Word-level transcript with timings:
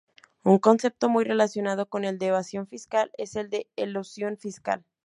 Un 0.41 0.57
concepto 0.57 1.09
muy 1.09 1.23
relacionado 1.25 1.85
con 1.87 2.05
el 2.05 2.17
de 2.17 2.25
evasión 2.25 2.65
fiscal 2.65 3.11
es 3.19 3.35
el 3.35 3.51
de 3.51 3.69
elusión 3.75 4.35
fiscal. 4.35 4.83